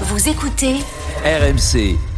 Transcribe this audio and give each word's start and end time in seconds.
Vous 0.00 0.28
écoutez 0.28 0.80
RMC. 1.24 2.13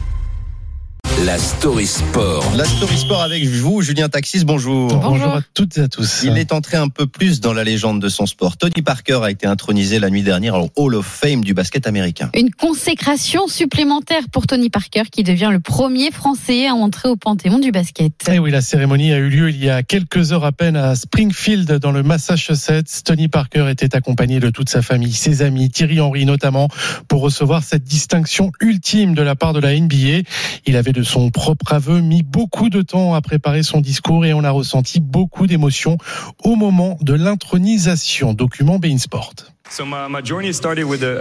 La 1.24 1.38
story 1.38 1.86
sport. 1.86 2.44
La 2.56 2.66
story 2.66 2.98
sport 2.98 3.22
avec 3.22 3.42
vous, 3.46 3.80
Julien 3.80 4.10
Taxis, 4.10 4.44
bonjour. 4.44 4.94
Bonjour 4.98 5.28
à 5.28 5.40
toutes 5.54 5.78
et 5.78 5.80
à 5.80 5.88
tous. 5.88 6.24
Il 6.24 6.36
est 6.36 6.52
entré 6.52 6.76
un 6.76 6.88
peu 6.88 7.06
plus 7.06 7.40
dans 7.40 7.54
la 7.54 7.64
légende 7.64 8.02
de 8.02 8.10
son 8.10 8.26
sport. 8.26 8.58
Tony 8.58 8.82
Parker 8.82 9.20
a 9.22 9.30
été 9.30 9.46
intronisé 9.46 9.98
la 9.98 10.10
nuit 10.10 10.22
dernière 10.22 10.56
au 10.56 10.70
Hall 10.76 10.94
of 10.94 11.06
Fame 11.06 11.42
du 11.42 11.54
basket 11.54 11.86
américain. 11.86 12.30
Une 12.34 12.50
consécration 12.50 13.48
supplémentaire 13.48 14.24
pour 14.30 14.46
Tony 14.46 14.68
Parker 14.68 15.04
qui 15.10 15.22
devient 15.22 15.48
le 15.50 15.58
premier 15.58 16.10
Français 16.10 16.66
à 16.66 16.74
entrer 16.74 17.08
au 17.08 17.16
Panthéon 17.16 17.60
du 17.60 17.72
basket. 17.72 18.12
Et 18.28 18.34
Eh 18.34 18.38
oui, 18.38 18.50
la 18.50 18.60
cérémonie 18.60 19.10
a 19.14 19.16
eu 19.16 19.30
lieu 19.30 19.48
il 19.48 19.64
y 19.64 19.70
a 19.70 19.82
quelques 19.82 20.32
heures 20.34 20.44
à 20.44 20.52
peine 20.52 20.76
à 20.76 20.94
Springfield 20.96 21.78
dans 21.78 21.92
le 21.92 22.02
Massachusetts. 22.02 23.04
Tony 23.06 23.28
Parker 23.28 23.70
était 23.70 23.96
accompagné 23.96 24.38
de 24.38 24.50
toute 24.50 24.68
sa 24.68 24.82
famille, 24.82 25.14
ses 25.14 25.40
amis, 25.40 25.70
Thierry 25.70 25.98
Henry 25.98 26.26
notamment, 26.26 26.68
pour 27.08 27.22
recevoir 27.22 27.64
cette 27.64 27.84
distinction 27.84 28.52
ultime 28.60 29.14
de 29.14 29.22
la 29.22 29.34
part 29.34 29.54
de 29.54 29.60
la 29.60 29.74
NBA. 29.74 30.28
Il 30.66 30.76
avait 30.76 30.92
de 30.92 31.05
son 31.06 31.30
propre 31.30 31.72
aveu 31.72 32.00
mis 32.00 32.22
beaucoup 32.22 32.68
de 32.68 32.82
temps 32.82 33.14
à 33.14 33.20
préparer 33.20 33.62
son 33.62 33.80
discours 33.80 34.26
et 34.26 34.34
on 34.34 34.44
a 34.44 34.50
ressenti 34.50 35.00
beaucoup 35.00 35.46
d'émotions 35.46 35.96
au 36.44 36.56
moment 36.56 36.98
de 37.00 37.14
l'intronisation. 37.14 38.34
Document 38.34 38.78
Bein 38.78 38.98
Sport. 38.98 39.34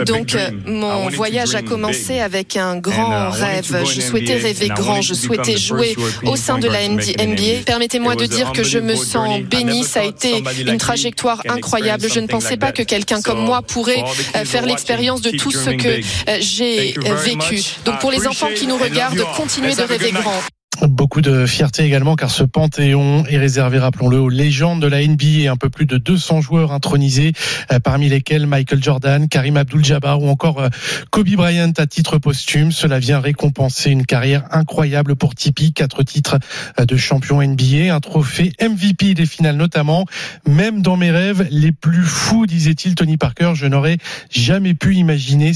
Donc 0.05 0.35
mon 0.65 1.09
voyage 1.09 1.55
a 1.55 1.61
commencé 1.61 2.19
avec 2.19 2.57
un 2.57 2.77
grand 2.77 3.29
rêve. 3.29 3.83
Je 3.85 4.01
souhaitais 4.01 4.37
rêver 4.37 4.69
grand, 4.69 5.01
je 5.01 5.13
souhaitais 5.13 5.57
jouer 5.57 5.95
au 6.23 6.35
sein 6.35 6.57
de 6.57 6.67
la 6.67 6.87
NBA. 6.87 7.63
Permettez-moi 7.65 8.15
de 8.15 8.25
dire 8.25 8.51
que 8.51 8.63
je 8.63 8.79
me 8.79 8.95
sens 8.95 9.41
béni. 9.41 9.83
Ça 9.83 10.01
a 10.01 10.03
été 10.03 10.43
une 10.65 10.77
trajectoire 10.77 11.41
incroyable. 11.49 12.07
Je 12.11 12.19
ne 12.19 12.27
pensais 12.27 12.57
pas 12.57 12.71
que 12.71 12.83
quelqu'un 12.83 13.21
comme 13.21 13.39
moi 13.39 13.61
pourrait 13.61 14.03
euh, 14.35 14.45
faire 14.45 14.65
l'expérience 14.65 15.21
de 15.21 15.31
tout 15.31 15.51
ce 15.51 15.69
que 15.71 15.99
euh, 16.29 16.37
j'ai 16.39 16.93
vécu. 17.23 17.61
Donc 17.85 17.99
pour 17.99 18.11
les 18.11 18.27
enfants 18.27 18.49
qui 18.55 18.67
nous 18.67 18.77
regardent, 18.77 19.23
continuez 19.35 19.75
de 19.75 19.81
rêver 19.81 20.11
grand. 20.11 20.39
Beaucoup 20.81 21.21
de 21.21 21.45
fierté 21.45 21.83
également 21.83 22.15
car 22.15 22.29
ce 22.29 22.43
panthéon 22.43 23.25
est 23.27 23.37
réservé, 23.37 23.79
rappelons-le, 23.79 24.19
aux 24.19 24.29
légendes 24.29 24.81
de 24.81 24.87
la 24.87 25.05
NBA. 25.05 25.49
Un 25.49 25.55
peu 25.55 25.69
plus 25.69 25.85
de 25.85 25.97
200 25.97 26.41
joueurs 26.41 26.71
intronisés, 26.73 27.33
euh, 27.71 27.79
parmi 27.79 28.09
lesquels 28.09 28.45
Michael 28.45 28.83
Jordan, 28.83 29.27
Karim 29.29 29.57
Abdul-Jabbar 29.57 30.21
ou 30.21 30.29
encore 30.29 30.59
euh, 30.59 30.69
Kobe 31.11 31.29
Bryant 31.29 31.71
à 31.77 31.87
titre 31.87 32.17
posthume. 32.17 32.71
Cela 32.71 32.99
vient 32.99 33.19
récompenser 33.19 33.89
une 33.91 34.05
carrière 34.05 34.43
incroyable 34.51 35.15
pour 35.15 35.33
Tipeee. 35.33 35.71
Quatre 35.71 36.03
titres 36.03 36.39
euh, 36.79 36.85
de 36.85 36.97
champion 36.97 37.41
NBA, 37.41 37.95
un 37.95 37.99
trophée 37.99 38.51
MVP 38.61 39.13
des 39.13 39.25
finales 39.25 39.57
notamment. 39.57 40.05
Même 40.45 40.81
dans 40.81 40.97
mes 40.97 41.11
rêves 41.11 41.47
les 41.51 41.71
plus 41.71 42.03
fous, 42.03 42.45
disait-il 42.45 42.95
Tony 42.95 43.17
Parker, 43.17 43.53
je 43.55 43.65
n'aurais 43.65 43.97
jamais 44.29 44.73
pu 44.73 44.95
imaginer 44.95 45.53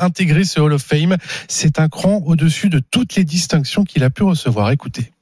intégrer 0.00 0.44
ce 0.44 0.60
Hall 0.60 0.72
of 0.72 0.82
Fame. 0.82 1.16
C'est 1.48 1.78
un 1.78 1.88
cran 1.88 2.22
au-dessus 2.24 2.70
de 2.70 2.78
toutes 2.78 3.14
les 3.16 3.24
distinctions 3.24 3.84
qu'il 3.84 4.04
a 4.04 4.10
pu 4.10 4.22
recevoir. 4.22 4.53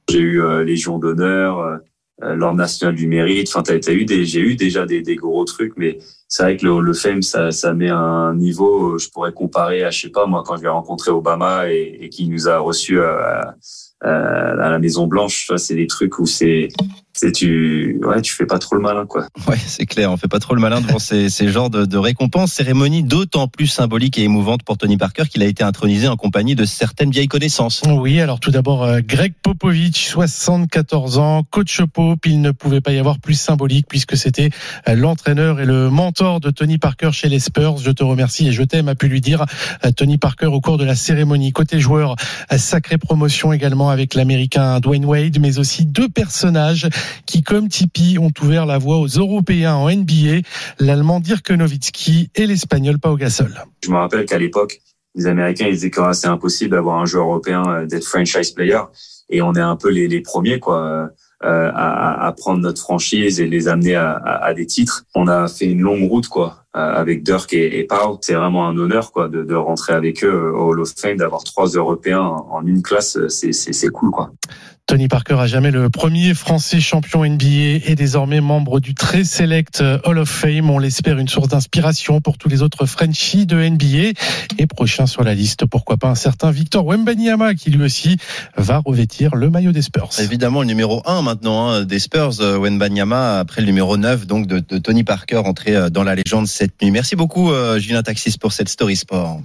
J'ai 0.09 0.19
eu 0.19 0.41
euh, 0.41 0.63
Légion 0.63 0.99
d'honneur, 0.99 1.59
euh, 1.59 2.35
l'ordre 2.35 2.57
national 2.57 2.95
du 2.95 3.07
mérite. 3.07 3.49
Enfin, 3.53 3.63
t'as, 3.63 3.93
eu 3.93 4.05
des, 4.05 4.25
j'ai 4.25 4.39
eu 4.39 4.55
déjà 4.55 4.85
des, 4.85 5.15
gros 5.15 5.43
trucs, 5.45 5.73
mais 5.77 5.97
c'est 6.27 6.43
vrai 6.43 6.57
que 6.57 6.65
le, 6.65 6.93
Fame, 6.93 7.21
ça, 7.21 7.73
met 7.73 7.89
un 7.89 8.35
niveau. 8.35 8.97
Je 8.97 9.09
pourrais 9.09 9.33
comparer 9.33 9.83
à, 9.83 9.91
je 9.91 10.01
sais 10.01 10.09
pas 10.09 10.25
moi, 10.25 10.43
quand 10.45 10.57
je 10.57 10.61
vais 10.61 10.69
rencontrer 10.69 11.11
Obama 11.11 11.71
et, 11.71 11.97
et 12.01 12.09
qui 12.09 12.27
nous 12.27 12.47
a 12.47 12.59
reçus 12.59 13.01
à, 13.01 13.55
à, 14.01 14.69
la 14.69 14.79
Maison 14.79 15.07
Blanche. 15.07 15.51
C'est 15.57 15.75
des 15.75 15.87
trucs 15.87 16.19
où 16.19 16.25
c'est 16.25 16.69
c'est 17.15 17.31
tu 17.31 17.99
ouais 18.03 18.21
tu 18.23 18.33
fais 18.33 18.47
pas 18.47 18.57
trop 18.57 18.75
le 18.75 18.81
malin 18.81 19.05
quoi. 19.05 19.27
Ouais 19.47 19.57
c'est 19.63 19.85
clair 19.85 20.11
on 20.11 20.17
fait 20.17 20.27
pas 20.27 20.39
trop 20.39 20.55
le 20.55 20.61
malin 20.61 20.81
devant 20.81 20.97
ces, 20.97 21.29
ces 21.29 21.47
genres 21.47 21.69
de, 21.69 21.85
de 21.85 21.97
récompenses. 21.97 22.53
Cérémonie 22.53 23.03
d'autant 23.03 23.47
plus 23.47 23.67
symbolique 23.67 24.17
et 24.17 24.23
émouvante 24.23 24.63
pour 24.63 24.79
Tony 24.79 24.97
Parker 24.97 25.25
qu'il 25.29 25.43
a 25.43 25.45
été 25.45 25.63
intronisé 25.63 26.07
en 26.07 26.15
compagnie 26.15 26.55
de 26.55 26.65
certaines 26.65 27.11
vieilles 27.11 27.27
connaissances. 27.27 27.83
Oui 27.87 28.19
alors 28.19 28.39
tout 28.39 28.49
d'abord 28.49 28.83
euh, 28.83 28.99
Greg 29.05 29.33
Popovich 29.43 30.07
74 30.07 31.19
ans 31.19 31.43
coach 31.51 31.81
Pop 31.83 32.19
il 32.25 32.41
ne 32.41 32.49
pouvait 32.49 32.81
pas 32.81 32.91
y 32.93 32.97
avoir 32.97 33.19
plus 33.19 33.35
symbolique 33.35 33.85
puisque 33.87 34.17
c'était 34.17 34.49
euh, 34.87 34.95
l'entraîneur 34.95 35.59
et 35.61 35.65
le 35.65 35.91
mentor 35.91 36.39
de 36.39 36.49
Tony 36.49 36.79
Parker 36.79 37.11
chez 37.11 37.29
les 37.29 37.39
Spurs. 37.39 37.77
Je 37.77 37.91
te 37.91 38.03
remercie 38.03 38.47
et 38.47 38.51
je 38.51 38.63
t'aime 38.63 38.87
a 38.87 38.95
pu 38.95 39.07
lui 39.07 39.21
dire 39.21 39.45
euh, 39.85 39.91
Tony 39.91 40.17
Parker 40.17 40.47
au 40.47 40.61
cours 40.61 40.79
de 40.79 40.83
la 40.83 40.95
cérémonie. 40.95 41.51
Côté 41.51 41.79
joueur 41.79 42.15
sacrée 42.57 42.97
promotion 42.97 43.53
également 43.53 43.91
avec 43.91 44.15
l'américain 44.15 44.79
Dwayne 44.79 45.05
Wade 45.05 45.37
mais 45.39 45.59
aussi 45.59 45.85
deux 45.85 46.09
personnages 46.09 46.89
qui, 47.25 47.41
comme 47.43 47.69
Tipeee, 47.69 48.17
ont 48.19 48.31
ouvert 48.41 48.65
la 48.65 48.77
voie 48.77 48.97
aux 48.97 49.07
Européens 49.07 49.75
en 49.75 49.89
NBA, 49.89 50.41
l'Allemand 50.79 51.19
Dirk 51.19 51.49
Nowitzki 51.49 52.29
et 52.35 52.45
l'Espagnol 52.45 52.99
Pau 52.99 53.15
Gasol. 53.15 53.63
Je 53.83 53.91
me 53.91 53.97
rappelle 53.97 54.25
qu'à 54.25 54.37
l'époque, 54.37 54.81
les 55.15 55.27
Américains, 55.27 55.69
disaient 55.69 55.89
que 55.89 56.13
c'est 56.13 56.27
impossible 56.27 56.71
d'avoir 56.71 56.99
un 56.99 57.05
joueur 57.05 57.25
européen 57.25 57.85
d'être 57.85 58.05
franchise 58.05 58.51
player, 58.51 58.79
et 59.29 59.41
on 59.41 59.53
est 59.53 59.61
un 59.61 59.75
peu 59.75 59.89
les, 59.89 60.21
premiers, 60.21 60.59
quoi. 60.59 61.09
Euh, 61.45 61.71
à, 61.75 62.33
prendre 62.37 62.61
notre 62.61 62.79
franchise 62.79 63.41
et 63.41 63.47
les 63.47 63.67
amener 63.67 63.95
à, 63.95 64.53
des 64.55 64.65
titres. 64.65 65.03
On 65.13 65.27
a 65.27 65.49
fait 65.49 65.65
une 65.65 65.81
longue 65.81 66.09
route 66.09 66.29
quoi 66.29 66.63
avec 66.71 67.21
Dirk 67.21 67.51
et, 67.51 67.79
et 67.79 67.83
Pau. 67.83 68.17
C'est 68.21 68.35
vraiment 68.35 68.65
un 68.65 68.77
honneur 68.77 69.11
quoi 69.11 69.27
de, 69.27 69.53
rentrer 69.53 69.91
avec 69.91 70.23
eux 70.23 70.53
au 70.55 70.69
Hall 70.69 70.79
of 70.79 70.93
Fame, 70.95 71.17
d'avoir 71.17 71.43
trois 71.43 71.67
Européens 71.67 72.21
en 72.21 72.65
une 72.65 72.81
classe. 72.81 73.17
C'est 73.27 73.89
cool 73.89 74.11
quoi. 74.11 74.31
Tony 74.85 75.07
Parker 75.07 75.35
a 75.39 75.47
jamais 75.47 75.71
le 75.71 75.89
premier 75.89 76.33
Français 76.33 76.81
champion 76.81 77.25
NBA 77.25 77.85
et 77.85 77.95
désormais 77.95 78.41
membre 78.41 78.81
du 78.81 78.93
très 78.93 79.23
select 79.23 79.81
Hall 80.03 80.17
of 80.17 80.29
Fame. 80.29 80.69
On 80.69 80.77
l'espère 80.77 81.17
une 81.19 81.29
source 81.29 81.47
d'inspiration 81.47 82.19
pour 82.19 82.37
tous 82.37 82.49
les 82.49 82.61
autres 82.61 82.85
Frenchies 82.85 83.45
de 83.45 83.57
NBA. 83.57 84.19
Et 84.57 84.67
prochain 84.67 85.05
sur 85.05 85.23
la 85.23 85.35
liste, 85.35 85.65
pourquoi 85.65 85.95
pas 85.95 86.09
un 86.09 86.15
certain 86.15 86.51
Victor 86.51 86.85
Wembanyama 86.85 87.53
qui 87.53 87.69
lui 87.69 87.83
aussi 87.83 88.17
va 88.57 88.81
revêtir 88.85 89.35
le 89.35 89.49
maillot 89.49 89.71
des 89.71 89.81
Spurs. 89.81 90.09
Évidemment 90.19 90.61
le 90.61 90.67
numéro 90.67 91.01
1 91.05 91.21
maintenant 91.21 91.69
hein, 91.69 91.85
des 91.85 91.99
Spurs, 91.99 92.41
Wembanyama 92.41 93.39
après 93.39 93.61
le 93.61 93.67
numéro 93.67 93.95
9 93.95 94.27
donc 94.27 94.47
de, 94.47 94.59
Tony 94.59 95.05
Parker 95.05 95.37
entré 95.37 95.89
dans 95.91 96.03
la 96.03 96.15
légende 96.15 96.47
cette 96.47 96.81
nuit. 96.81 96.91
Merci 96.91 97.15
beaucoup 97.15 97.51
Julien 97.77 98.03
Taxis 98.03 98.37
pour 98.37 98.51
cette 98.51 98.69
story 98.69 98.97
sport. 98.97 99.43